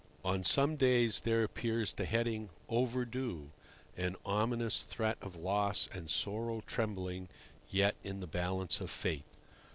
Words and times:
On 0.25 0.43
some 0.43 0.77
days 0.77 1.19
there 1.19 1.43
appears 1.43 1.93
the 1.93 2.05
heading 2.05 2.49
"Overdue"—an 2.69 4.15
ominous 4.25 4.81
threat 4.81 5.19
of 5.21 5.35
loss 5.35 5.87
and 5.93 6.09
sorrow 6.09 6.63
trembling 6.65 7.29
yet 7.69 7.93
in 8.03 8.19
the 8.19 8.25
balance 8.25 8.81
of 8.81 8.89
fate. 8.89 9.25